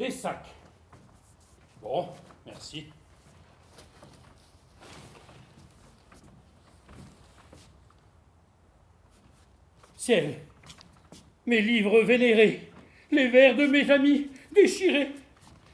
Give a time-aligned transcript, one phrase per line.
[0.00, 0.46] Des sacs.
[1.82, 2.08] Bon,
[2.46, 2.86] merci.
[9.94, 10.36] Ciel,
[11.44, 12.70] mes livres vénérés,
[13.10, 15.10] les vers de mes amis déchirés,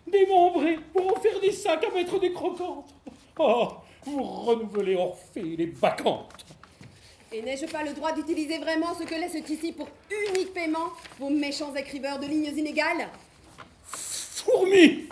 [0.09, 2.93] démembrés pour en faire des sacs à mettre des croquantes.
[3.39, 3.69] Oh,
[4.07, 6.35] vous renouvelez Orphée les bacchantes.
[7.31, 10.89] Et n'ai-je pas le droit d'utiliser vraiment ce que laisse ici pour unique paiement
[11.21, 13.09] vos méchants écriveurs de lignes inégales?
[14.47, 15.09] Fourmi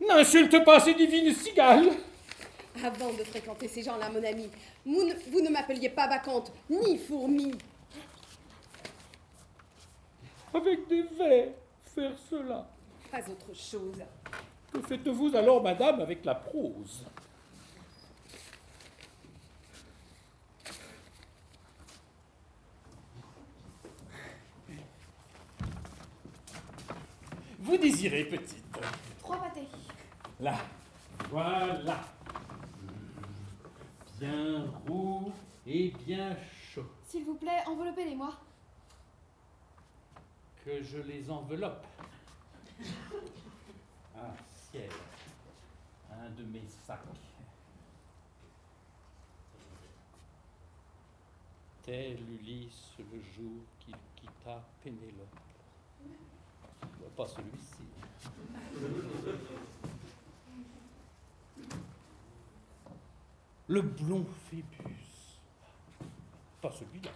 [0.00, 1.90] N'insulte pas ces divines cigales
[2.84, 4.50] Avant de fréquenter ces gens-là, mon ami,
[4.84, 7.52] vous ne, m'appeliez pas bacchante, ni fourmi.
[10.52, 11.48] Avec des vers,
[11.94, 12.68] faire cela.
[13.10, 14.02] Pas autre chose.
[14.72, 17.04] Que faites-vous alors, madame, avec la prose?
[27.66, 28.64] Vous désirez, petite
[29.18, 29.66] Trois pâtés.
[30.38, 30.56] Là,
[31.30, 32.00] voilà.
[34.20, 35.32] Bien roux
[35.66, 36.36] et bien
[36.72, 36.86] chaud.
[37.02, 38.32] S'il vous plaît, enveloppez-les-moi.
[40.64, 41.84] Que je les enveloppe.
[44.16, 44.32] Ah,
[44.70, 44.90] ciel.
[46.12, 47.00] Un de mes sacs.
[51.82, 55.45] Tel Ulysse le jour qu'il quitta Pénélope.
[57.16, 57.82] Pas celui-ci.
[63.68, 65.40] Le blond Phébus.
[66.60, 67.10] Pas celui-là.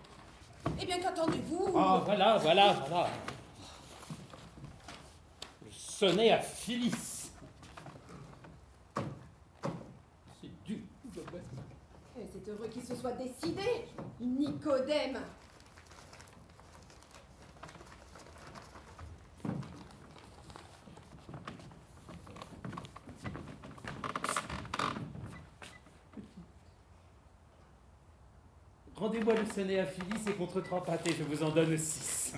[0.81, 1.75] Eh bien, qu'attendez-vous?
[1.77, 3.11] Ah, voilà, voilà, voilà.
[5.64, 7.30] Le sonnet à Phyllis.
[10.41, 10.83] C'est du
[11.14, 11.45] bête.
[12.19, 13.86] Et c'est heureux qu'il se soit décidé,
[14.20, 15.20] Nicodème.
[29.20, 32.33] Rendez-moi le sonnet à Phyllis et contre trois pâtés, je vous en donne six.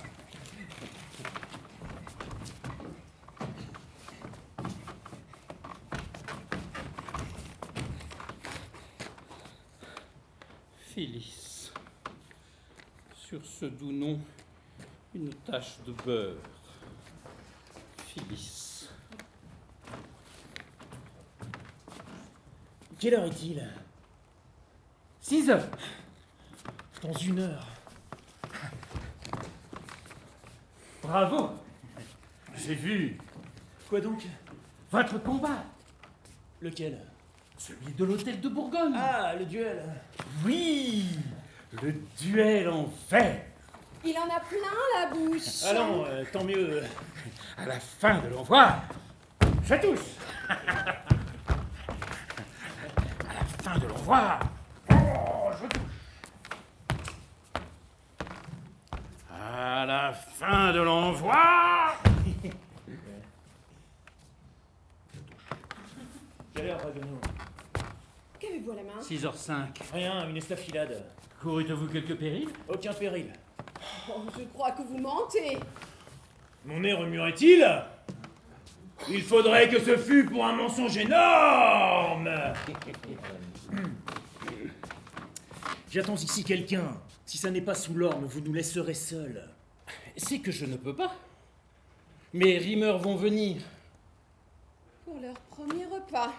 [10.89, 11.71] Phyllis.
[13.15, 14.19] Sur ce doux nom,
[15.15, 16.35] une tache de beurre.
[18.09, 18.89] Phyllis.
[22.99, 23.71] Quelle heure est-il?
[25.21, 25.69] Six heures.
[27.03, 27.67] Dans une heure.
[31.03, 31.51] Bravo.
[32.55, 33.19] J'ai vu
[33.89, 34.23] Quoi donc?
[34.91, 35.65] Votre combat,
[36.61, 36.99] Lequel?
[37.59, 38.95] Celui de l'hôtel de Bourgogne.
[38.97, 39.83] Ah, le duel
[40.45, 41.19] Oui,
[41.83, 43.47] le duel en fait.
[44.05, 45.65] Il en a plein la bouche.
[45.65, 46.83] Allons, euh, tant mieux.
[47.57, 48.77] À la fin de l'envoi,
[49.65, 49.99] je touche.
[53.29, 54.39] À la fin de l'envoi,
[54.91, 55.83] oh, je touche.
[59.65, 61.95] À la fin de l'envoi,
[66.53, 67.21] Quelle heure, Raguenaud
[68.41, 69.01] Qu'avez-vous à la main?
[69.01, 69.93] 6h05.
[69.95, 71.05] Rien, une estafilade.
[71.41, 73.33] Courûtes-vous quelques périls Aucun péril.
[74.09, 75.59] Oh, Je crois que vous mentez.
[76.65, 77.65] Mon nez remuerait-il?
[79.09, 82.29] Il faudrait que ce fût pour un mensonge énorme
[85.93, 86.99] J'attends ici quelqu'un.
[87.27, 89.47] Si ça n'est pas sous l'orme, vous nous laisserez seuls.
[90.17, 91.15] C'est que je ne peux pas.
[92.33, 93.61] Mes rimeurs vont venir.
[95.05, 96.33] Pour leur premier repas.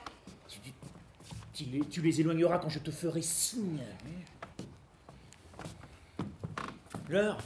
[1.53, 3.83] Tu les, tu les éloigneras quand je te ferai signe.
[7.07, 7.37] L'heure?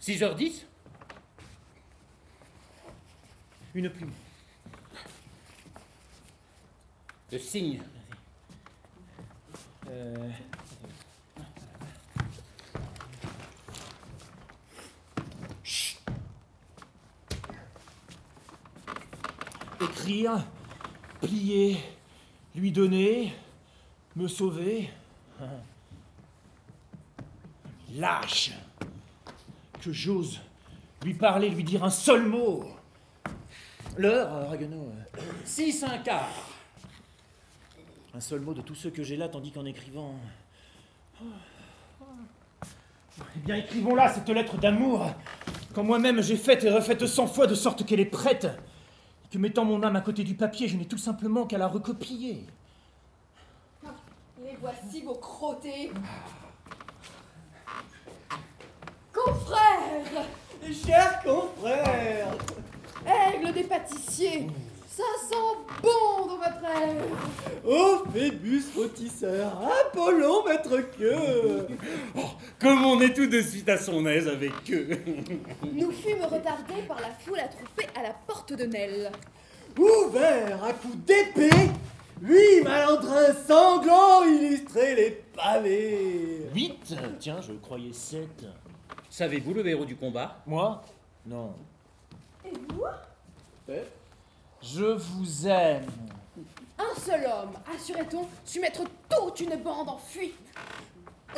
[0.00, 0.64] 6h10
[3.74, 4.12] Une plume.
[7.30, 7.82] Le signe.
[9.90, 10.30] Euh...
[21.20, 21.76] Plier,
[22.54, 23.32] lui donner,
[24.16, 24.90] me sauver.
[27.94, 28.52] Lâche
[29.80, 30.40] Que j'ose
[31.02, 32.64] lui parler, lui dire un seul mot.
[33.96, 34.92] L'heure, euh, Raguenaud.
[35.16, 36.28] euh, 6 un quart.
[38.12, 40.14] Un seul mot de tous ceux que j'ai là, tandis qu'en écrivant.
[41.22, 45.10] Eh bien, écrivons-la, cette lettre d'amour,
[45.74, 48.48] quand moi-même j'ai faite et refaite cent fois de sorte qu'elle est prête,
[49.30, 52.44] que mettant mon âme à côté du papier, je n'ai tout simplement qu'à la recopier.
[54.42, 55.92] Les voici vos crottés.
[59.12, 60.26] Confrères
[60.72, 62.28] Cher confrère
[63.06, 64.46] Aigle des pâtissiers
[65.00, 67.02] Ça sent bon dans votre air
[67.66, 69.50] Oh, Phébus rôtisseur,
[69.86, 71.66] Apollon maître queue
[72.60, 74.98] Comme on est tout de suite à son aise avec eux.
[75.72, 79.10] Nous fûmes retardés par la foule attroupée à la porte de Nel.
[79.78, 81.70] Ouvert à coups d'épée,
[82.20, 86.46] huit malandrins sanglants illustraient les pavés.
[86.54, 88.28] 8 Tiens, je croyais 7.
[89.08, 90.42] Savez-vous le héros du combat?
[90.46, 90.82] Moi?
[91.24, 91.54] Non.
[92.44, 92.84] Et vous?
[94.62, 95.86] Je vous aime.
[96.78, 100.34] Un seul homme, assurait-on, sut mettre toute une bande en fuite.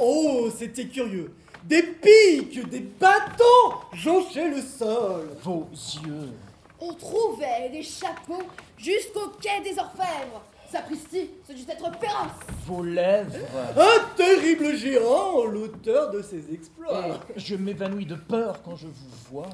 [0.01, 1.33] Oh, c'était curieux.
[1.65, 5.37] Des piques, des bâtons jonchaient le sol.
[5.43, 5.69] Vos
[6.05, 6.33] yeux.
[6.81, 8.43] On trouvait des chapeaux
[8.77, 10.43] jusqu'au quai des Orfèvres.
[10.69, 12.33] Sapristi, ce dut être féroce.
[12.67, 13.37] Vos lèvres.
[13.77, 17.21] Un terrible géant, l'auteur de ces exploits.
[17.37, 19.51] Et je m'évanouis de peur quand je vous vois.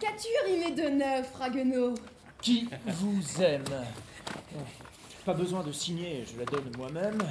[0.00, 1.94] Qu'as-tu rimé de neuf, Raguenaud
[2.42, 3.86] Qui vous aime?
[5.24, 7.22] Pas besoin de signer, je la donne moi-même.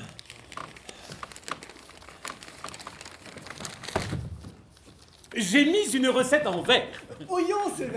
[5.36, 6.88] J'ai mis une recette en verre.
[7.28, 7.90] Voyons ces.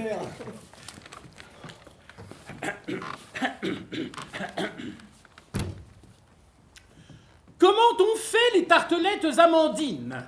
[7.56, 10.20] Comment on fait les tartelettes amandines?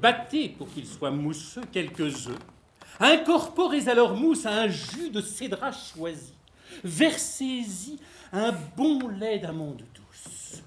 [0.00, 2.38] Battez pour qu'ils soient mousseux quelques œufs.
[2.98, 6.32] Incorporez à leur mousse un jus de cédra choisi.
[6.84, 7.98] Versez-y
[8.32, 10.62] un bon lait d'amande douce.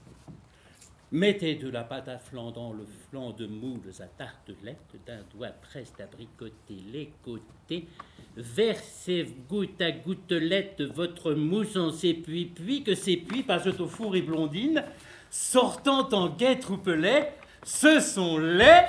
[1.12, 5.50] Mettez de la pâte à flan dans le flanc de moules à tartelettes, d'un doigt
[5.50, 7.88] presse d'abricoter les côtés.
[8.36, 14.24] Versez goutte à gouttelette votre mousse en s'épuis, puis que s'épuis passe au four et
[14.24, 14.84] blondine,
[15.30, 17.34] sortant en guet troupelet,
[17.64, 18.82] ce sont les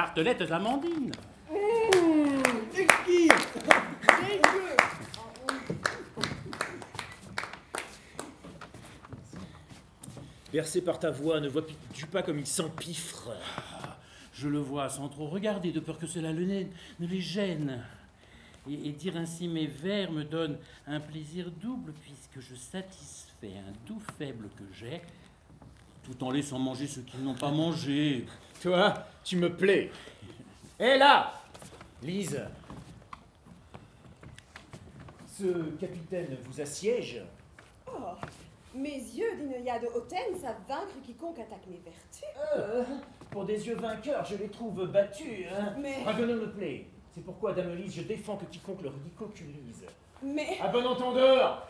[0.00, 1.12] tartelettes amandines.
[2.74, 3.28] Exquis.
[10.50, 13.28] Bercé par ta voix, ne vois-tu pas comme il s'empiffre?
[14.32, 16.64] Je le vois sans trop regarder, de peur que cela le ne,
[17.00, 17.84] ne les gêne.
[18.70, 20.56] Et, et dire ainsi mes vers me donne
[20.86, 25.02] un plaisir double, puisque je satisfais un doux faible que j'ai,
[26.04, 28.24] tout en laissant manger ceux qui n'ont pas mangé.
[28.60, 29.90] Toi, tu me plais.
[30.78, 31.32] Hé là
[32.02, 32.40] Lise
[35.26, 37.22] Ce capitaine vous assiège
[37.86, 37.92] Oh,
[38.74, 42.24] mes yeux d'Inéade hautaine savent vaincre quiconque attaque mes vertus.
[42.56, 42.84] Euh,
[43.30, 45.46] Pour des yeux vainqueurs, je les trouve battus.
[45.52, 45.74] Hein.
[45.78, 46.86] Mais- Raguenaud me plaît.
[47.14, 49.84] C'est pourquoi, Dame Lise, je défends que quiconque le ridiculise.
[50.22, 51.66] Mais À bon entendeur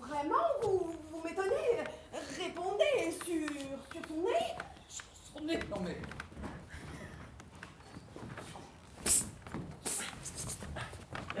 [0.00, 1.84] vraiment, vous, vous m'étonnez.
[2.38, 3.48] Répondez sur,
[3.92, 4.54] sur ton nez.
[5.34, 5.96] Non mais-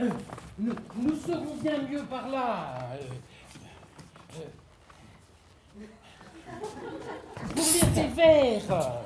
[0.00, 0.08] Euh,
[0.58, 2.88] Nous, nous serons bien mieux par là.
[2.94, 3.00] euh,
[4.36, 5.86] euh.
[7.54, 9.02] Pour lire tes vers.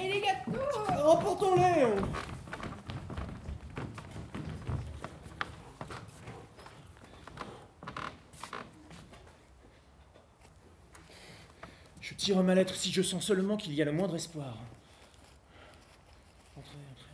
[0.00, 1.86] Et les gâteaux Emportons-les.
[12.20, 14.54] Tire ma lettre si je sens seulement qu'il y a le moindre espoir.
[16.54, 17.10] Entrez, entrez,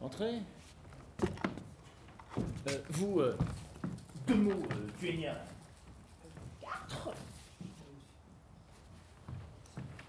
[0.00, 0.38] entrez.
[0.40, 0.42] Entrez.
[2.68, 3.36] Euh, vous, euh,
[4.26, 5.36] deux mots, euh, duénien.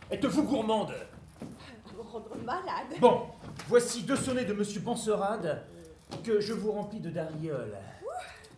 [0.09, 0.93] Êtes-vous gourmande?
[1.97, 2.97] Me rendre malade.
[3.01, 3.27] Bon,
[3.67, 5.63] voici deux sonnets de Monsieur Banserade
[6.23, 7.77] que je vous remplis de darioles.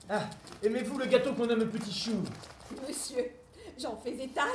[0.09, 0.23] Ah,
[0.61, 2.23] aimez-vous le gâteau qu'on nomme Petit Chou?
[2.87, 3.31] Monsieur,
[3.79, 4.49] j'en fais étal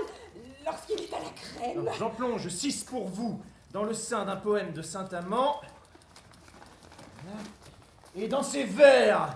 [0.64, 1.80] lorsqu'il est à la crème.
[1.80, 3.40] Alors, J'en plonge six pour vous
[3.72, 5.60] dans le sein d'un poème de Saint-Amand.
[8.16, 9.34] Et dans ces vers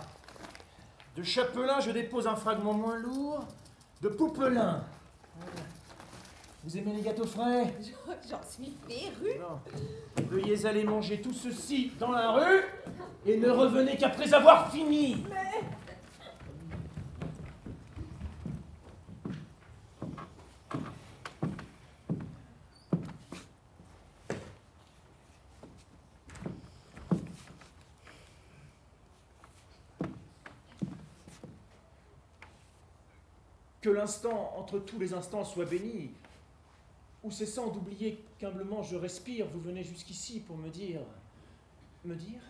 [1.17, 3.47] de Chapelain, je dépose un fragment moins lourd
[4.01, 4.85] de Poupelin.
[6.65, 7.75] Vous aimez les gâteaux frais
[8.31, 9.39] J'en suis férue.
[9.41, 10.25] Non.
[10.31, 12.63] Veuillez aller manger tout ceci dans la rue
[13.27, 15.25] et ne revenez qu'après avoir fini.
[33.81, 36.13] Que l'instant entre tous les instants soit béni,
[37.23, 41.01] ou cessant d'oublier qu'humblement je respire, vous venez jusqu'ici pour me dire.
[42.05, 42.41] Me dire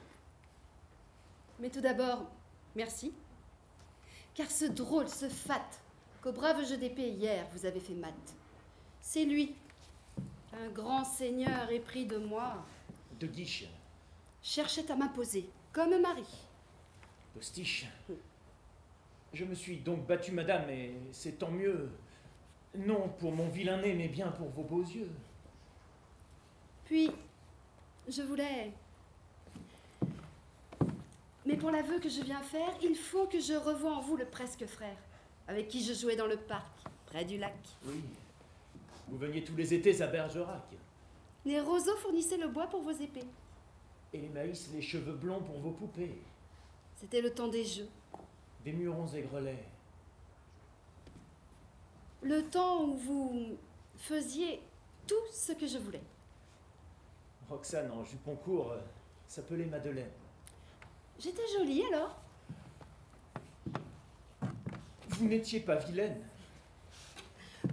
[1.60, 2.30] Mais tout d'abord,
[2.74, 3.12] merci.
[4.34, 5.68] Car ce drôle, ce fat,
[6.22, 8.14] qu'au brave jeu d'épée hier vous avez fait mat,
[9.00, 9.54] c'est lui,
[10.54, 12.64] un grand seigneur épris de moi,
[13.20, 13.68] De Guiche.
[14.42, 16.24] cherchait à m'imposer, comme mari.
[17.34, 17.86] Postiche.
[19.32, 21.90] Je me suis donc battu, madame, et c'est tant mieux.
[22.74, 25.10] Non pour mon vilain nez, mais bien pour vos beaux yeux.
[26.84, 27.10] Puis,
[28.08, 28.72] je voulais.
[31.44, 34.24] Mais pour l'aveu que je viens faire, il faut que je revoie en vous le
[34.24, 34.96] presque frère,
[35.48, 36.72] avec qui je jouais dans le parc,
[37.06, 37.54] près du lac.
[37.84, 38.02] Oui.
[39.08, 40.62] Vous veniez tous les étés à Bergerac.
[41.44, 43.26] Les roseaux fournissaient le bois pour vos épées.
[44.12, 46.22] Et les maïs, les cheveux blonds pour vos poupées.
[46.96, 47.88] C'était le temps des jeux.
[48.64, 49.64] Des murons et grelets.
[52.22, 53.58] Le temps où vous
[53.96, 54.60] faisiez
[55.06, 56.02] tout ce que je voulais.
[57.48, 58.80] Roxane en jupon court euh,
[59.26, 60.10] s'appelait Madeleine.
[61.18, 62.16] J'étais jolie alors?
[65.08, 66.20] Vous n'étiez pas vilaine.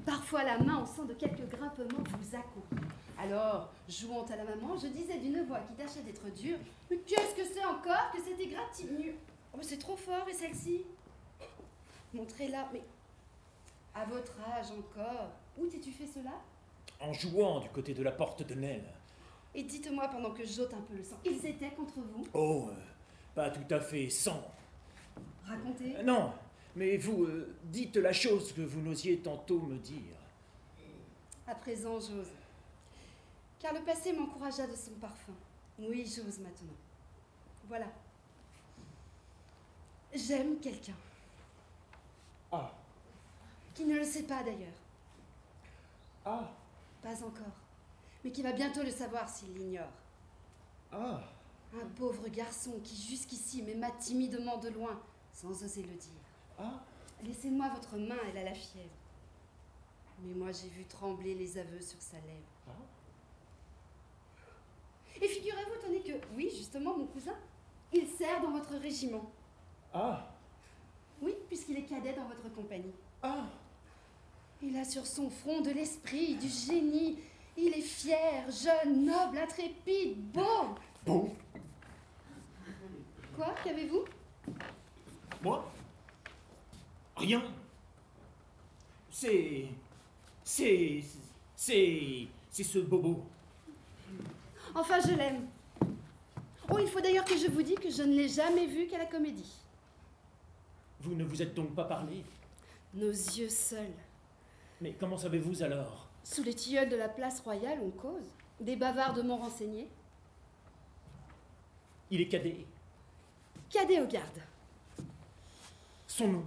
[0.05, 2.89] Parfois la main au sang de quelques grimpements vous accompagne.
[3.17, 6.57] Alors, jouant à la maman, je disais d'une voix qui tâchait d'être dure
[6.89, 9.13] Mais qu'est-ce que c'est encore que cette égratignure
[9.53, 10.85] Oh, c'est trop fort, et celle-ci?
[12.13, 12.81] Montrez-la, mais
[13.99, 16.31] à votre âge encore, où t'es-tu fait cela?
[17.01, 18.89] En jouant du côté de la porte de Nesle.
[19.53, 22.25] Et dites-moi pendant que j'ôte un peu le sang, ils étaient contre vous?
[22.33, 22.75] Oh, euh,
[23.35, 24.41] pas tout à fait sans.
[25.45, 25.97] Racontez.
[25.97, 26.33] Euh, Non,
[26.75, 30.15] mais vous, euh, dites la chose que vous n'osiez tantôt me dire.
[31.47, 32.31] À présent, j'ose.
[33.59, 35.33] Car le passé m'encouragea de son parfum.
[35.79, 36.75] Oui, j'ose maintenant.
[37.67, 37.87] Voilà.
[40.13, 40.95] J'aime quelqu'un.
[42.51, 42.71] Ah,
[43.79, 44.75] Qui ne le sait pas d'ailleurs.
[46.25, 46.51] ah,
[47.01, 47.55] Pas encore.
[48.25, 49.87] Mais qui va bientôt le savoir s'il l'ignore.
[50.91, 51.21] ah.
[51.81, 54.99] Un pauvre garçon qui jusqu'ici m'aima timidement de loin,
[55.31, 56.19] sans oser le dire.
[56.59, 56.83] Ah,
[57.23, 58.89] Laissez-moi votre main, elle a la fièvre.
[60.23, 62.51] Mais moi j'ai vu trembler les aveux sur sa lèvre.
[62.67, 62.71] Ah.
[65.21, 67.35] Et figurez-vous, tenez que, oui, justement, mon cousin,
[67.93, 69.31] il sert dans votre régiment.
[69.93, 70.27] ah,
[71.21, 72.93] Oui, puisqu'il est cadet dans votre compagnie.
[73.23, 73.45] ah.
[74.61, 77.17] Il a sur son front de l'esprit, du génie.
[77.57, 80.75] Il est fier, jeune, noble, intrépide, beau.
[81.05, 81.35] Beau.
[83.35, 84.03] Quoi Qu'avez-vous?
[85.41, 85.71] Moi?
[87.15, 87.43] Rien.
[89.09, 89.67] C'est.
[90.43, 91.03] C'est.
[91.55, 92.27] C'est.
[92.51, 93.23] C'est ce bobo.
[94.75, 95.47] Enfin, je l'aime.
[96.69, 98.97] Oh, il faut d'ailleurs que je vous dise que je ne l'ai jamais vu qu'à
[98.97, 99.53] la comédie.
[100.99, 102.23] Vous ne vous êtes donc pas parlé?
[102.93, 103.93] Nos yeux seuls.
[104.81, 106.07] Mais comment savez-vous alors?
[106.23, 108.33] Sous les tilleuls de la place royale, on cause.
[108.59, 109.87] Des bavards m'ont renseigné.
[112.11, 112.65] Il est cadet.
[113.69, 114.41] Cadet aux gardes.
[116.07, 116.45] Son nom?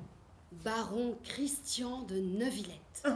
[0.65, 3.07] Baron Christian de Neuvillette.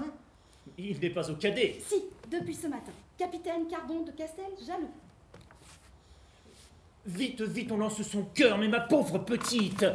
[0.79, 1.79] Il n'est pas au cadet.
[1.87, 2.93] Si, depuis ce matin.
[3.19, 4.91] Capitaine Cardon de Castel, jaloux.
[7.07, 9.87] Vite, vite, on lance son cœur, mais ma pauvre petite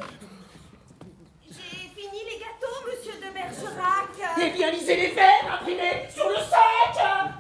[4.50, 7.32] Bien, lisez les vers imprimés sur le sac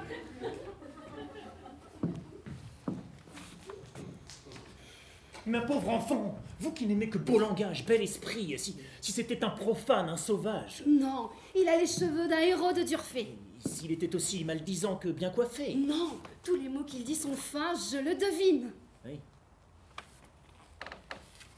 [5.47, 9.49] Ma pauvre enfant, vous qui n'aimez que beau langage, bel esprit, si, si c'était un
[9.49, 13.35] profane, un sauvage, Non, il a les cheveux d'un héros de Durfé.
[13.65, 15.73] s'il était aussi maldisant que bien coiffé.
[15.73, 18.71] Non, tous les mots qu'il dit sont fins, je le devine.
[19.05, 19.19] Oui.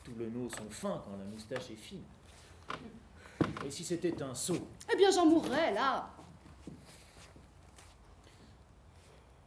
[0.05, 2.03] Tous les mots sont fins quand la moustache est fine.
[3.65, 4.57] Et si c'était un sot
[4.91, 6.09] Eh bien, j'en mourrais, là.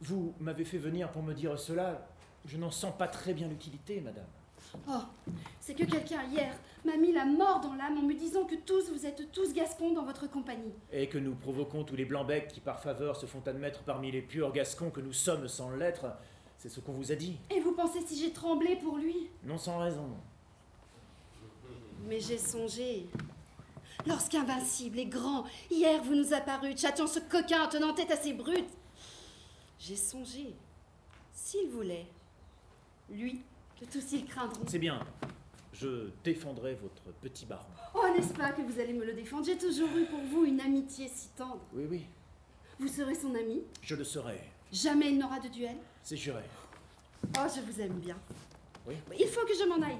[0.01, 2.07] Vous m'avez fait venir pour me dire cela.
[2.45, 4.25] Je n'en sens pas très bien l'utilité, madame.
[4.87, 5.01] Oh,
[5.59, 6.53] c'est que quelqu'un, hier,
[6.85, 9.93] m'a mis la mort dans l'âme en me disant que tous, vous êtes tous gascons
[9.93, 10.73] dans votre compagnie.
[10.91, 14.21] Et que nous provoquons tous les blancs-becs qui, par faveur, se font admettre parmi les
[14.21, 16.05] purs gascons que nous sommes sans l'être.
[16.57, 17.37] C'est ce qu'on vous a dit.
[17.55, 19.29] Et vous pensez si j'ai tremblé pour lui?
[19.43, 20.09] Non sans raison.
[22.07, 23.07] Mais j'ai songé.
[24.07, 28.69] Lorsqu'invincible et grand, hier vous nous apparûtes, châtiant ce coquin tenant tête à ses brutes.
[29.79, 30.55] J'ai songé.
[31.33, 32.07] S'il voulait,
[33.09, 33.41] lui,
[33.79, 34.63] que tous ils craindront.
[34.67, 34.99] C'est bien.
[35.73, 37.65] Je défendrai votre petit baron.
[37.93, 39.45] Oh, n'est-ce pas que vous allez me le défendre?
[39.45, 41.61] J'ai toujours eu pour vous une amitié si tendre.
[41.73, 42.05] Oui, oui,
[42.79, 43.61] Vous serez son ami?
[43.81, 44.39] Je le serai.
[44.71, 45.77] Jamais il n'aura de duel?
[46.01, 46.43] C'est juré.
[47.37, 48.17] Oh, je vous aime bien.
[48.87, 48.95] Oui.
[49.19, 49.99] Il faut que je m'en aille.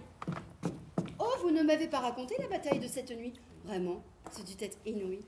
[1.20, 3.34] Oh, vous ne m'avez pas raconté la bataille de cette nuit?
[3.68, 5.20] Vraiment, ce dut être inouï.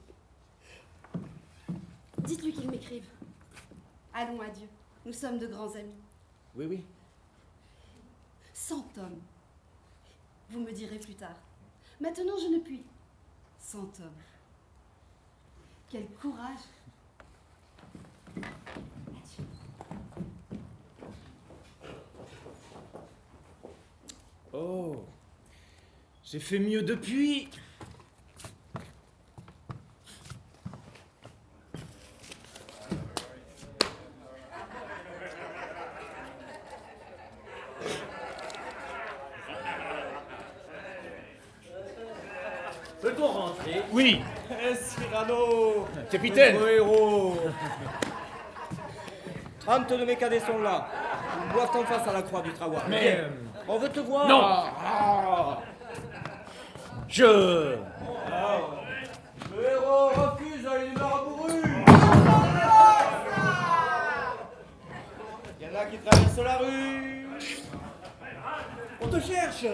[2.20, 3.04] Dites-lui qu'il m'écrive.
[4.14, 4.70] Allons, adieu.
[5.06, 6.00] Nous sommes de grands amis.
[6.56, 6.86] Oui, oui.
[8.54, 9.20] Cent hommes.
[10.52, 11.36] Vous me direz plus tard.
[12.00, 12.86] Maintenant, je ne puis.
[13.60, 14.22] Sans homme.
[15.90, 16.60] Quel courage
[18.38, 19.46] Adieu.
[24.54, 25.04] Oh,
[26.24, 27.50] j'ai fait mieux depuis.
[43.02, 44.20] Peut-on rentrer Oui,
[44.52, 45.86] Eh, Cyrano
[46.20, 46.56] capitaine.
[46.56, 47.38] Notre héros
[49.62, 50.88] 30 de mes cadets sont là.
[51.46, 52.84] Ils boivent en face à la croix du Trawa.
[52.90, 53.24] Mais
[53.68, 54.42] On veut te voir non.
[54.44, 55.60] Ah.
[57.08, 57.24] Je.
[59.56, 61.84] Le héros refuse une bourrue
[65.60, 67.28] Il y en a qui traversent la rue
[69.02, 69.66] On te cherche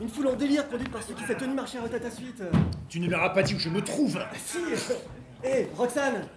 [0.00, 2.42] Une foule en délire conduite par ceux qui s'est tenu marcher à ta suite.
[2.88, 4.18] Tu ne leur as pas dit où je me trouve.
[4.36, 4.58] Si
[5.44, 6.28] Hé, Roxane.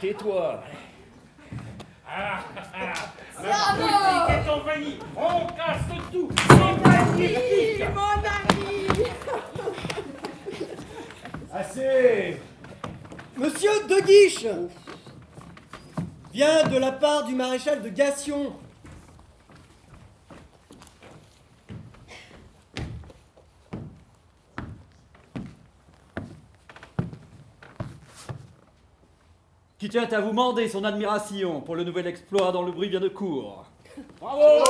[0.00, 0.62] Tais-toi.
[3.36, 6.28] Qui est envahi On casse tout.
[6.48, 7.84] C'est magnifique
[11.52, 12.40] Assez.
[13.36, 14.46] Monsieur De Guiche
[16.32, 18.54] vient de la part du maréchal de Gassion.
[29.90, 33.08] Tient à vous mander son admiration pour le nouvel exploit dont le bruit vient de
[33.08, 33.66] court.
[34.20, 34.64] Bravo.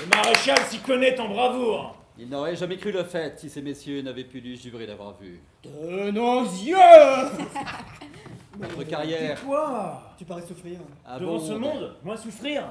[0.00, 1.96] Le maréchal s'y connaît en bravoure.
[2.18, 5.40] Il n'aurait jamais cru le fait si ces messieurs n'avaient pu lui jurer d'avoir vu.
[5.64, 6.76] De nos yeux
[8.58, 10.78] Votre carrière Quoi Tu parais souffrir.
[11.18, 12.64] Devant abonde ce monde, moi souffrir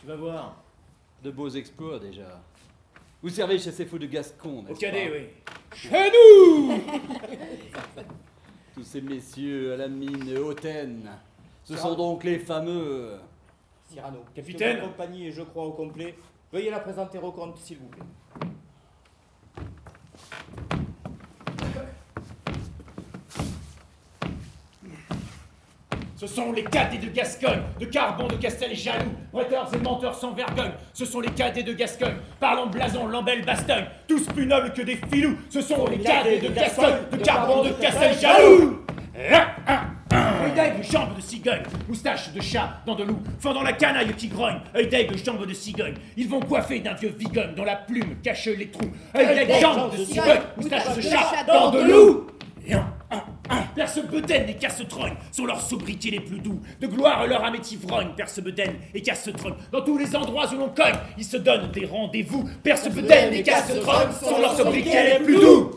[0.00, 0.56] Tu vas voir.
[1.22, 2.40] de beaux exploits déjà.
[3.20, 5.14] Vous servez chez ces fous de Gascon, n'est-ce Au cadet, pas?
[5.16, 5.26] oui.
[5.74, 6.80] Chez nous
[8.78, 11.10] Tous ces messieurs à la mine hautaine.
[11.64, 13.18] Ce sont donc les fameux.
[13.90, 14.78] Cyrano, Capitaine.
[14.80, 16.14] je compagnie et je crois au complet.
[16.52, 18.04] Veuillez la présenter au compte, s'il vous plaît.
[26.18, 30.16] Ce sont les cadets de Gascogne, de Carbon, de Castel et Jaloux, breteurs et menteurs
[30.16, 30.72] sans vergogne.
[30.92, 34.98] Ce sont les cadets de Gascogne, parlant blason, lambelle, bastogne, tous plus nobles que des
[35.12, 35.36] filous.
[35.48, 38.84] Ce sont les cadets de Gascogne, de Carbon, de Castel et Jaloux.
[40.12, 44.26] Œil d'aigle, jambes de cigogne, moustache de chat, dents de loup, fendant la canaille qui
[44.26, 45.94] grogne, œil d'aigle, jambes de cigogne.
[46.16, 48.90] Ils vont coiffer d'un vieux vigogne dont la plume cache les trous.
[49.14, 52.26] Œil d'aigle, jambes de cigogne, moustache de chat, dents de loup.
[53.74, 56.60] Perce bedaine et casse trogne sont leurs sobriquets les plus doux.
[56.80, 59.54] De gloire leur âme est ivrogne, perce bedaine et casse trogne.
[59.72, 62.48] Dans tous les endroits où l'on cogne, ils se donnent des rendez-vous.
[62.62, 65.70] Perce bedaine et casse trogne sont leurs sobriquets les plus doux.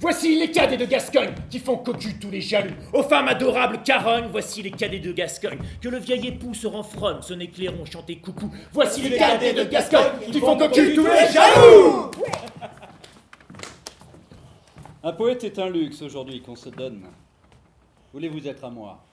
[0.00, 2.74] Voici les cadets de Gascogne qui font cocu tous les jaloux.
[2.92, 5.58] Aux femmes adorables carognes, voici les cadets de Gascogne.
[5.80, 8.50] Que le vieil époux se renfrogne, son éclairons chanter coucou.
[8.72, 12.10] Voici les cadets de Gascogne qui font cocu tous les jaloux.
[15.02, 17.06] Un poète est un luxe aujourd'hui qu'on se donne.
[18.12, 19.04] Voulez-vous être à moi?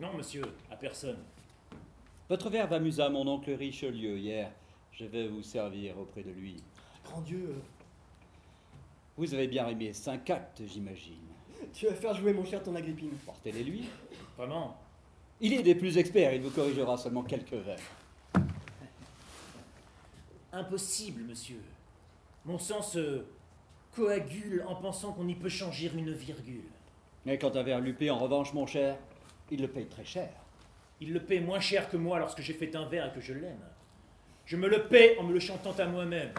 [0.00, 1.18] Non, monsieur, à personne.
[2.28, 4.50] Votre verbe amusa mon oncle Richelieu hier.
[4.92, 6.62] Je vais vous servir auprès de lui.
[7.04, 7.54] Grand Dieu,
[9.16, 11.18] Vous avez bien aimé cinq actes, j'imagine.
[11.72, 13.10] tu vas faire jouer mon cher ton Agrippine.
[13.24, 13.88] Portez-les lui.
[14.36, 14.76] Vraiment
[15.40, 17.78] Il est des plus experts, il vous corrigera seulement quelques vers.
[20.52, 21.62] Impossible, monsieur.
[22.44, 23.24] Mon sang se
[23.94, 26.70] coagule en pensant qu'on y peut changer une virgule.
[27.24, 28.96] Mais quant à vers Lupé, en revanche, mon cher,
[29.50, 30.30] il le paye très cher.
[31.00, 33.34] Il le paie moins cher que moi lorsque j'ai fait un vers et que je
[33.34, 33.64] l'aime.
[34.44, 36.32] Je me le paie en me le chantant à moi-même.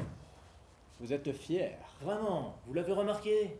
[0.99, 1.77] Vous êtes fier.
[2.01, 3.57] Vraiment, vous l'avez remarqué?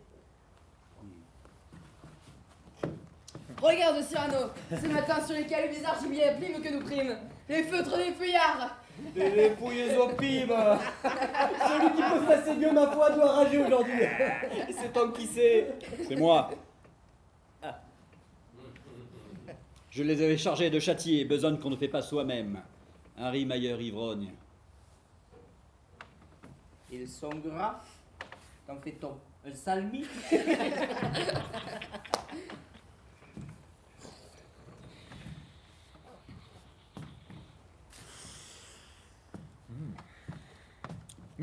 [3.60, 7.16] Regarde Cyrano, ce matin sur les cailloux bizarres j'ai mis la plume que nous prîmes.
[7.48, 8.76] Les feutres des feuillards
[9.14, 14.02] Des dépouillés au pib Celui qui pose la ségueux, ma foi, doit rager aujourd'hui.
[14.70, 15.74] C'est tant qui sait.
[16.06, 16.50] C'est moi.
[19.90, 22.60] Je les avais chargés de châtier, besogne qu'on ne fait pas soi-même.
[23.16, 24.32] Un rimailleur ivrogne.
[26.90, 27.80] Ils sont gras.
[28.66, 30.04] Qu'en fait-on Un salmi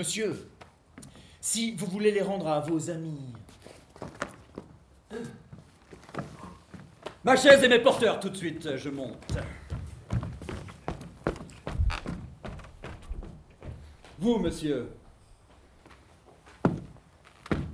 [0.02, 0.50] Monsieur,
[1.40, 3.36] si vous voulez les rendre à vos amis,
[7.24, 9.38] Ma chaise et mes porteurs, tout de suite, je monte.
[14.18, 14.90] Vous, monsieur.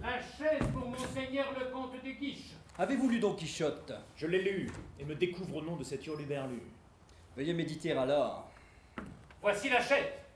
[0.01, 2.55] La chaise pour monseigneur le comte de Guiche.
[2.77, 3.93] Avez-vous lu Don Quichotte?
[4.17, 6.61] Je l'ai lu et me découvre au nom de cet hurluberlu.
[7.37, 8.51] Veuillez méditer alors
[9.41, 10.26] Voici la chaise.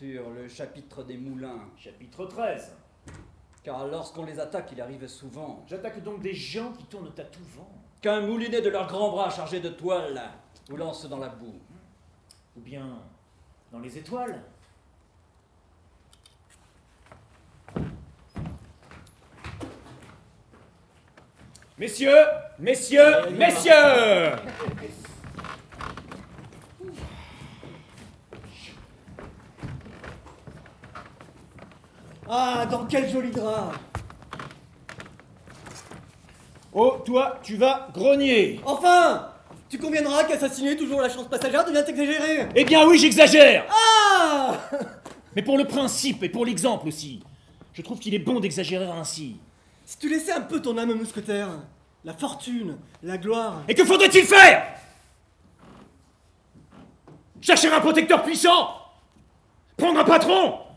[0.00, 1.68] Sur le chapitre des moulins.
[1.76, 2.72] Chapitre 13.
[3.62, 7.44] Car lorsqu'on les attaque, il arrive souvent J'attaque donc des gens qui tournent à tout
[7.54, 7.70] vent.
[8.00, 10.18] qu'un moulinet de leurs grands bras chargés de toile
[10.70, 11.60] vous lance dans la boue.
[12.56, 13.02] Ou bien
[13.70, 14.40] dans les étoiles.
[21.76, 22.24] Messieurs,
[22.58, 23.72] messieurs, messieurs
[32.32, 33.72] Ah, dans quel joli drap.
[36.72, 38.60] Oh, toi, tu vas grogner.
[38.64, 39.32] Enfin
[39.68, 42.48] Tu conviendras qu'assassiner toujours la chance passagère devient exagéré.
[42.54, 43.66] Eh bien oui, j'exagère.
[43.68, 44.54] Ah.
[45.34, 47.20] Mais pour le principe et pour l'exemple aussi.
[47.72, 49.36] Je trouve qu'il est bon d'exagérer ainsi.
[49.84, 51.48] Si tu laissais un peu ton âme mousquetaire,
[52.04, 53.64] la fortune, la gloire...
[53.66, 54.66] Et que faudrait-il faire?
[57.40, 58.76] Chercher un protecteur puissant?
[59.76, 60.69] Prendre un patron?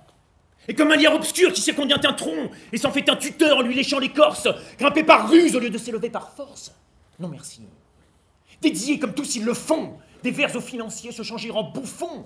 [0.67, 3.58] Et comme un lierre obscur qui sait combien un tronc et s'en fait un tuteur
[3.58, 4.47] en lui léchant l'écorce,
[4.80, 6.73] grimper par ruse au lieu de s'élever par force
[7.19, 7.62] Non merci.
[8.62, 12.26] Dédier comme tous ils le font, des vers aux financiers se changer en bouffons.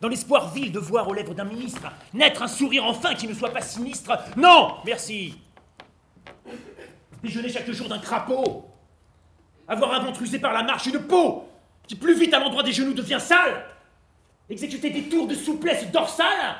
[0.00, 3.34] Dans l'espoir vil de voir aux lèvres d'un ministre naître un sourire enfin qui ne
[3.34, 4.12] soit pas sinistre.
[4.36, 5.34] Non, merci.
[7.22, 8.68] Déjeuner chaque jour d'un crapaud.
[9.66, 11.48] Avoir un ventre usé par la marche, une peau
[11.86, 13.64] qui plus vite à l'endroit des genoux devient sale.
[14.48, 16.56] Exécuter des tours de souplesse dorsale.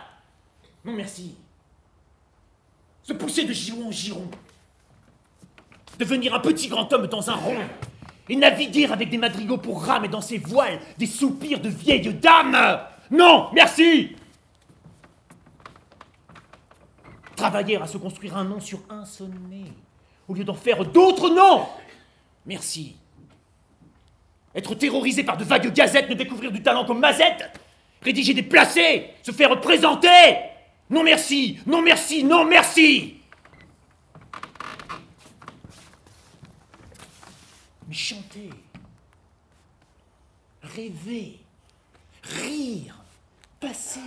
[0.84, 1.34] Non merci.
[3.02, 4.28] Se pousser de giron en giron.
[5.98, 7.56] Devenir un petit grand homme dans un rond.
[8.28, 12.12] Et naviguer avec des madrigaux pour rames et dans ses voiles des soupirs de vieilles
[12.14, 12.80] dames.
[13.10, 14.16] Non, merci.
[17.36, 19.64] Travailler à se construire un nom sur un sonnet,
[20.28, 21.66] au lieu d'en faire d'autres noms.
[22.46, 22.96] Merci.
[24.54, 27.50] Être terrorisé par de vagues gazettes, ne découvrir du talent comme Mazette.
[28.02, 30.08] Rédiger des placés, se faire présenter.
[30.90, 33.20] Non merci, non merci, non merci.
[37.88, 38.50] Mais chanter,
[40.62, 41.40] rêver,
[42.22, 43.02] rire,
[43.60, 44.00] passer,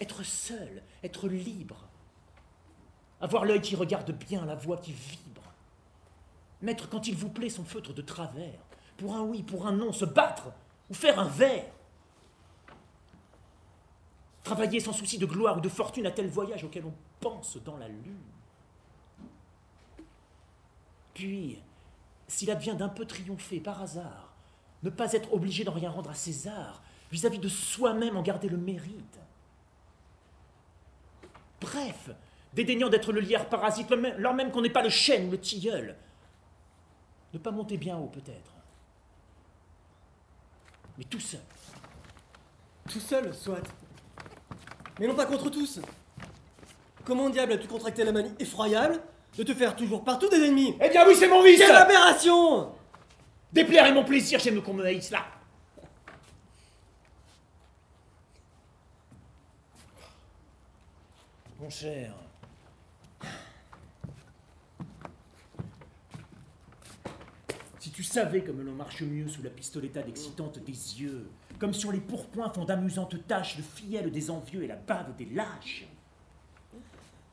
[0.00, 1.76] être seul, être libre,
[3.20, 5.42] avoir l'œil qui regarde bien, la voix qui vibre,
[6.62, 8.60] mettre quand il vous plaît son feutre de travers,
[8.96, 10.52] pour un oui, pour un non, se battre
[10.90, 11.64] ou faire un vers.
[14.46, 17.76] Travailler sans souci de gloire ou de fortune à tel voyage auquel on pense dans
[17.76, 18.30] la lune.
[21.14, 21.58] Puis,
[22.28, 24.36] s'il advient d'un peu triompher par hasard,
[24.84, 26.80] ne pas être obligé d'en rien rendre à César,
[27.10, 29.18] vis-à-vis de soi-même en garder le mérite.
[31.60, 32.10] Bref,
[32.54, 35.96] dédaignant d'être le lierre parasite, lors même qu'on n'est pas le chêne ou le tilleul.
[37.34, 38.52] Ne pas monter bien haut peut-être.
[40.98, 41.40] Mais tout seul.
[42.88, 43.60] Tout seul, soit.
[44.98, 45.80] Mais non pas contre tous.
[47.04, 49.00] Comment diable as-tu contracté la manie effroyable
[49.36, 50.74] de te faire toujours partout des ennemis?
[50.80, 52.72] Eh bien oui, c'est mon vice Quelle aberration
[53.52, 55.24] Déplaire est mon plaisir, j'aime qu'on me haïsse là.
[61.60, 62.12] Mon cher.
[67.78, 71.92] Si tu savais comme l'on marche mieux sous la pistoletade excitante des yeux, comme sur
[71.92, 75.86] les pourpoints font d'amusantes tâches le fiel des envieux et la bave des lâches.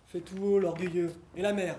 [0.08, 1.14] Fais tout haut, l'orgueilleux.
[1.36, 1.76] Et la mère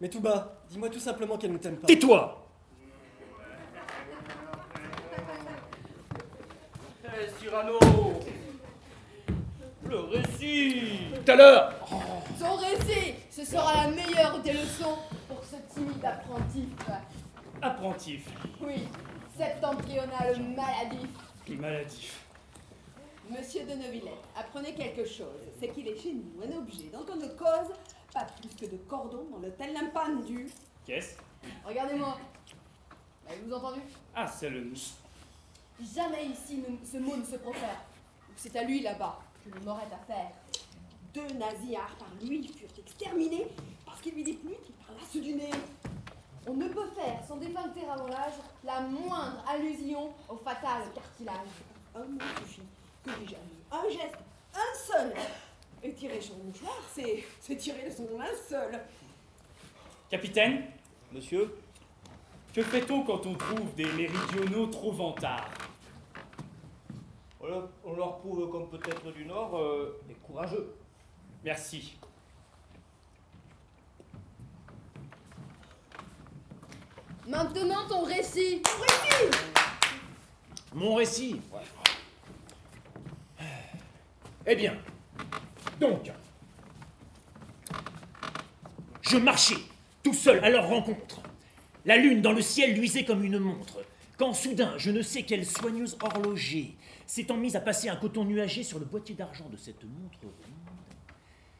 [0.00, 1.86] Mais tout bas, dis-moi tout simplement qu'elle ne t'aime pas.
[1.86, 2.36] Tais-toi
[7.04, 7.78] Eh, Cyrano
[9.88, 10.82] Le récit
[11.24, 11.74] Tout à l'heure
[12.38, 14.96] Son récit, ce sera la meilleure des leçons
[15.28, 16.68] pour ce timide apprenti.
[17.60, 18.24] Apprentif.
[18.62, 18.88] Oui,
[19.40, 21.08] septentrional maladif.
[21.58, 22.26] Maladif.
[23.30, 25.40] Monsieur de Neuvillette, apprenez quelque chose.
[25.58, 27.74] C'est qu'il est chez nous un objet dont on ne cause
[28.12, 30.46] pas plus que de cordon dans l'hôtel Limpandu.
[30.84, 31.16] Qu'est-ce
[31.64, 32.18] Regardez-moi.
[33.28, 33.80] Avez-vous entendu
[34.14, 34.72] Ah, c'est le.
[35.94, 37.82] Jamais ici ce mot ne se profère.
[38.36, 40.32] C'est à lui là-bas que l'on aurait à faire.
[41.14, 43.46] Deux nasillards par lui furent exterminés
[43.86, 45.50] parce qu'il lui déplut qu'ils parlassent du nez.
[46.46, 48.32] On ne peut faire sans défuncter avant l'âge
[48.64, 51.34] la moindre allusion au fatal cartilage.
[51.94, 52.62] Un mot suffit.
[53.04, 54.18] Que jamais un geste,
[54.54, 55.12] un seul.
[55.82, 58.78] Et tirer son mouchoir, c'est c'est tirer de son linceul.
[60.10, 60.64] Capitaine,
[61.12, 61.56] Monsieur?
[62.52, 65.48] que fait-on quand on trouve des méridionaux trop vantards?
[67.40, 70.74] On leur, on leur prouve comme peut-être du Nord euh, est courageux.
[71.44, 71.96] Merci.
[77.28, 78.62] Maintenant ton récit.
[80.74, 81.40] Mon récit
[84.46, 84.76] Eh bien,
[85.78, 86.10] donc,
[89.02, 89.56] je marchais
[90.02, 91.20] tout seul à leur rencontre.
[91.84, 93.78] La lune dans le ciel luisait comme une montre,
[94.16, 98.62] quand soudain, je ne sais quelle soigneuse horloger s'étant mise à passer un coton nuagé
[98.62, 100.32] sur le boîtier d'argent de cette montre ronde,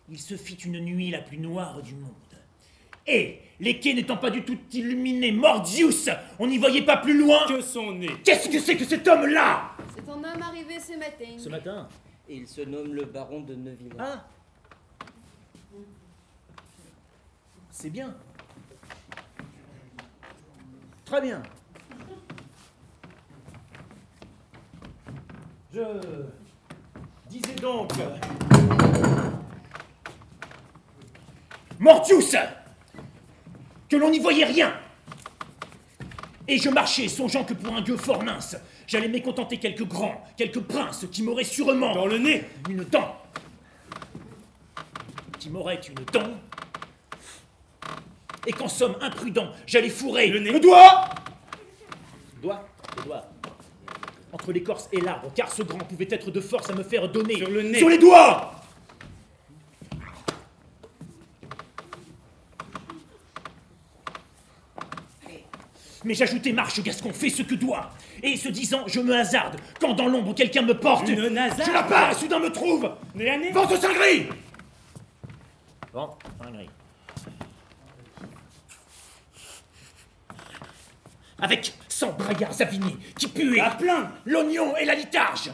[0.09, 2.30] il se fit une nuit la plus noire du monde.
[3.07, 6.09] Et, les quais n'étant pas du tout illuminés, mordius,
[6.39, 7.47] on n'y voyait pas plus loin.
[7.47, 9.73] Que son nez Qu'est-ce que c'est que cet homme-là?
[9.95, 11.39] C'est un homme arrivé ce matin.
[11.39, 11.89] Ce matin?
[12.29, 13.93] Et il se nomme le baron de Neuville.
[13.99, 14.25] Ah
[17.71, 18.15] C'est bien.
[21.05, 21.43] Très bien.
[25.73, 25.81] Je
[27.29, 27.93] disais donc.
[31.79, 32.37] Mortius
[33.91, 34.73] Que l'on n'y voyait rien
[36.47, 40.61] Et je marchais, songeant que pour un gueux fort mince, j'allais mécontenter quelques grands, quelques
[40.61, 41.93] princes qui m'auraient sûrement.
[41.95, 43.17] Dans le nez Une dent
[45.41, 46.31] Qui m'aurait une dent
[48.47, 50.53] Et qu'en somme imprudent, j'allais fourrer Le nez.
[50.53, 51.11] le doigt
[52.41, 52.65] Doigt
[52.97, 53.27] Le doigt.
[54.33, 57.35] Entre l'écorce et l'arbre, car ce grand pouvait être de force à me faire donner
[57.39, 57.79] Sur le nez.
[57.79, 58.55] Sur les doigts
[66.11, 67.89] Mais j'ajoutais marche, Gascon, fais ce que doit.
[68.21, 69.55] Et ce disant, je me hasarde.
[69.81, 71.63] Quand dans l'ombre quelqu'un me porte, Une nasarde.
[71.65, 72.91] je la pars, soudain me trouve.
[73.15, 74.27] Nez à nez Vente Saint-Gris
[75.93, 76.69] Vente Saint-Gris.
[81.39, 85.53] Avec 100 braillards avinés qui puaient À plein l'oignon et la litarge.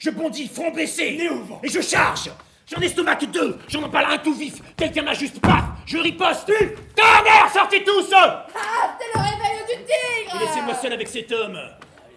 [0.00, 1.60] Je bondis, front baissé, Nez au vent.
[1.62, 2.32] et je charge.
[2.66, 4.54] J'en estomac deux, j'en empale un tout vif.
[4.76, 6.46] Quelqu'un m'ajuste, paf, je riposte.
[6.94, 8.46] Tonnerre, sortez tous Ah,
[8.98, 11.58] c'est le réveil du tigre Laissez-moi seul avec cet homme.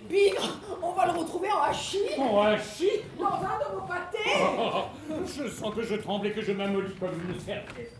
[0.09, 4.83] Bigre, on va le retrouver en hachis un chi dans un de vos pâtés Oh,
[5.25, 7.93] Je sens que je tremble et que je m'amollis comme une serpette.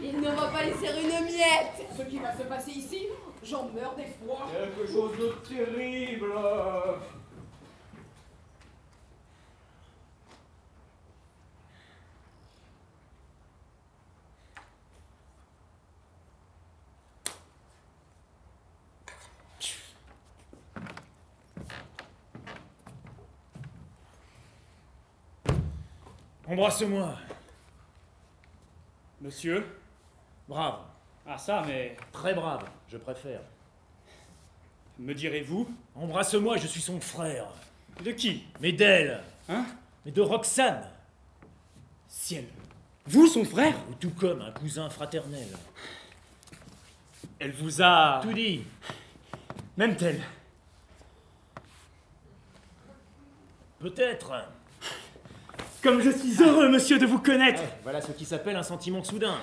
[0.00, 1.88] Il ne va pas laisser une miette.
[1.96, 3.06] Ce qui va se passer ici,
[3.42, 4.46] j'en meurs d'effroi.
[4.52, 6.26] Quelque chose de terrible.
[26.48, 27.14] Embrasse-moi.
[29.20, 29.66] Monsieur?
[30.48, 30.78] Brave.
[31.26, 33.40] Ah ça, mais Très brave, je préfère.
[34.98, 35.68] me direz-vous?
[35.96, 37.46] Embrasse-moi, je suis son frère.
[38.04, 38.44] De qui?
[38.60, 39.22] Mais d'elle.
[39.48, 39.66] Hein?
[40.04, 40.88] Mais de Roxane.
[42.08, 42.46] Ciel.
[43.06, 43.74] Vous, son frère?
[43.90, 45.48] Ou tout comme un cousin fraternel.
[47.38, 48.20] Elle vous a...
[48.22, 48.62] Tout dit.
[49.76, 50.22] Même-t-elle?
[53.78, 54.32] Peut-être.
[55.86, 59.36] Comme je suis heureux, monsieur, de vous connaître Voilà ce qui s'appelle un sentiment soudain.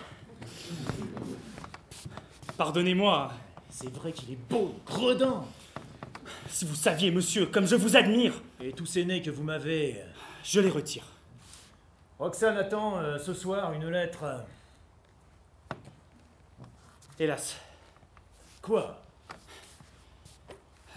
[2.58, 3.32] Pardonnez-moi,
[3.69, 5.45] C'est vrai qu'il est beau, gredin.
[6.49, 10.01] si vous saviez, monsieur, comme je vous admire, Et tous ces nez que vous m'avez.
[10.43, 11.06] je les retire.
[12.19, 14.43] Roxane attend euh, ce soir une lettre.
[17.17, 17.56] Hélas,
[18.62, 19.01] Quoi?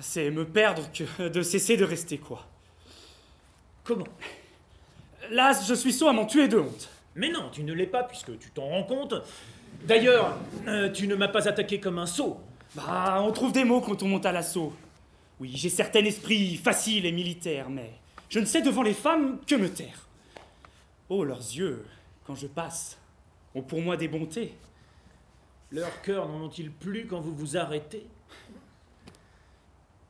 [0.01, 2.45] C'est me perdre que de cesser de rester, quoi.
[3.85, 4.09] Comment?
[5.31, 6.89] Là, je suis sot à m'en tuer de honte.
[7.15, 9.15] Mais non, tu ne l'es pas puisque tu t'en rends compte.
[9.85, 10.37] D'ailleurs,
[10.67, 12.39] euh, tu ne m'as pas attaqué comme un sot.
[12.75, 14.73] Bah, on trouve des mots quand on monte à l'assaut.
[15.41, 17.91] Oui, j'ai certain esprit facile et militaire, mais
[18.29, 20.07] je ne sais devant les femmes que me taire.
[21.09, 21.85] Oh, leurs yeux,
[22.27, 22.99] quand je passe,
[23.55, 24.55] ont pour moi des bontés.
[25.71, 28.07] Leurs cœurs n'en ont-ils plus quand vous vous arrêtez?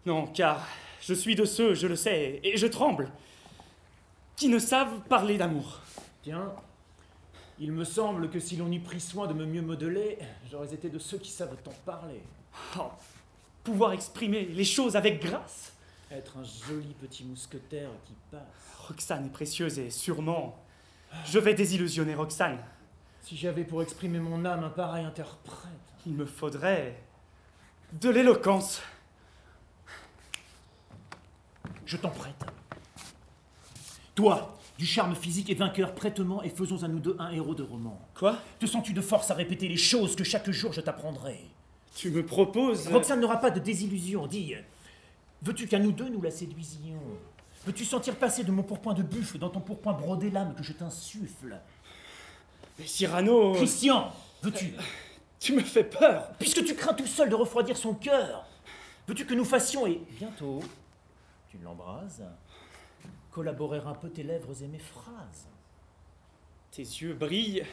[0.05, 0.67] Non, car
[1.01, 3.11] je suis de ceux, je le sais, et je tremble,
[4.37, 5.81] qui ne savent parler d'amour.
[6.23, 6.53] Tiens,
[7.59, 10.19] il me semble que si l'on eût pris soin de me mieux modeler,
[10.51, 12.21] j'aurais été de ceux qui savent en parler.
[12.79, 12.91] Oh,
[13.65, 15.73] pouvoir exprimer les choses avec grâce.
[16.11, 18.43] Être un joli petit mousquetaire qui passe.
[18.87, 20.57] Roxane est précieuse et sûrement,
[21.25, 22.59] je vais désillusionner Roxane.
[23.23, 25.71] Si j'avais pour exprimer mon âme un pareil interprète.
[26.07, 27.03] Il me faudrait
[27.93, 28.83] de l'éloquence.
[31.87, 32.45] Je t'en prête.
[34.17, 37.63] Toi, du charme physique et vainqueur, prête-moi et faisons à nous deux un héros de
[37.63, 38.01] roman.
[38.19, 38.39] Quoi?
[38.59, 41.45] Te sens-tu de force à répéter les choses que chaque jour je t'apprendrai?
[41.95, 42.89] Tu me proposes?
[42.89, 44.55] Roxane n'aura pas de désillusion, dis.
[45.43, 46.99] Veux-tu qu'à nous deux nous la séduisions?
[47.67, 50.73] Veux-tu sentir passer de mon pourpoint de buffle dans ton pourpoint brodé l'âme que je
[50.73, 51.59] t'insuffle?
[52.79, 53.53] Mais Cyrano.
[53.53, 54.73] Christian, veux-tu?
[55.39, 56.31] Tu me fais peur.
[56.39, 58.47] Puisque tu crains tout seul de refroidir son cœur,
[59.07, 60.61] veux-tu que nous fassions et bientôt,
[61.51, 62.23] tu l'embrases,
[63.37, 65.47] collaborer un peu tes lèvres et mes phrases
[66.71, 67.67] Tes yeux brillent.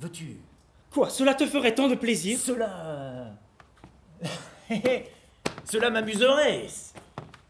[0.00, 0.36] Veux-tu?
[0.92, 2.38] Quoi Cela te ferait tant de plaisir?
[2.38, 3.38] Cela.
[5.64, 6.66] Cela m'amuserait.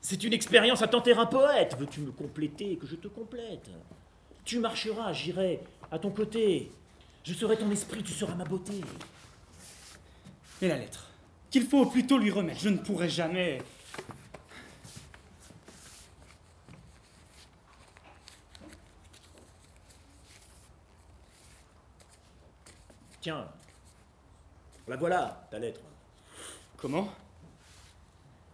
[0.00, 1.74] C'est une expérience à tenter un poète.
[1.76, 2.70] Veux-tu me compléter?
[2.70, 3.68] Et que je te complète
[4.44, 6.70] Tu marcheras, j'irai à ton côté.
[7.24, 8.80] Je serai ton esprit, tu seras ma beauté.
[10.62, 11.08] Et la lettre?
[11.50, 12.60] Qu'il faut plutôt lui remettre.
[12.60, 13.58] Je ne pourrai jamais.
[23.24, 23.48] Tiens,
[24.86, 25.80] la voilà, ta lettre.
[26.76, 27.08] Comment?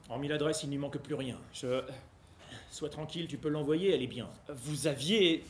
[0.08, 1.36] Hormis l'adresse, il n'y manque plus rien.
[1.52, 1.82] Je.
[2.70, 4.28] Sois tranquille, tu peux l'envoyer, elle est bien.
[4.48, 5.44] Vous aviez.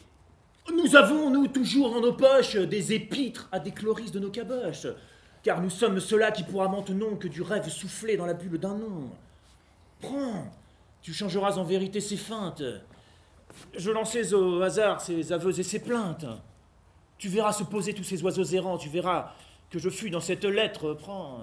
[0.75, 4.87] Nous avons, nous, toujours en nos poches des épîtres à des chloris de nos caboches,
[5.43, 8.57] car nous sommes ceux-là qui pour amante n'ont que du rêve soufflé dans la bulle
[8.57, 9.11] d'un nom.
[10.01, 10.51] Prends,
[11.03, 12.63] tu changeras en vérité ces feintes.
[13.77, 16.25] Je lançais au hasard ces aveux et ces plaintes.
[17.21, 19.35] Tu verras se poser tous ces oiseaux errants, tu verras
[19.69, 21.41] que je fus dans cette lettre, prends.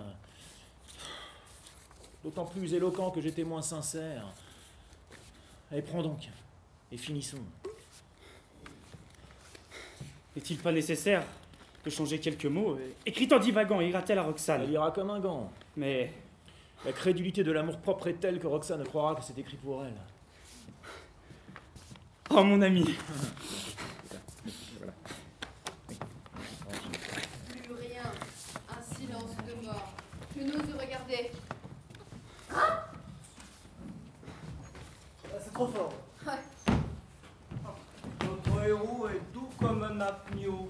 [2.24, 4.26] D'autant plus éloquent que j'étais moins sincère.
[5.72, 6.28] Allez, prends donc,
[6.92, 7.38] et finissons.
[10.36, 11.24] N'est-il pas nécessaire
[11.86, 12.80] de changer quelques mots?
[13.06, 15.52] Écrit en divagant, ira-t-elle à Elle Roxane ira comme un gant.
[15.76, 16.12] Mais.
[16.86, 19.94] La crédulité de l'amour-propre est telle que Roxane croira que c'est écrit pour elle.
[22.30, 22.96] Oh mon ami
[27.80, 28.04] rien.
[28.70, 29.94] Un silence de mort.
[30.36, 31.32] Je n'ose regarder.
[35.44, 35.94] C'est trop fort.
[38.22, 40.68] Notre héros est doux comme un agneau.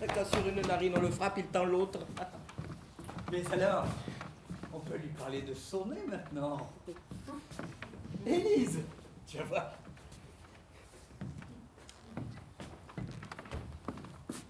[0.00, 2.00] Quand sur une narine on le frappe, il tend l'autre.
[3.32, 3.86] Mais alors,
[4.72, 6.68] on peut lui parler de son nez maintenant.
[8.26, 8.80] Élise,
[9.28, 9.72] tu vas voir.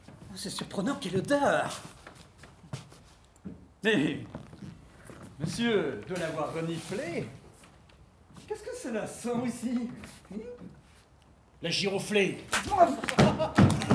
[0.00, 1.83] Oh, C'est surprenant quelle odeur
[3.83, 4.20] Mais,
[5.38, 7.28] monsieur, de l'avoir reniflé,
[8.46, 9.88] qu'est-ce que cela sent ici
[11.62, 12.38] La giroflée.
[12.70, 13.93] Oh,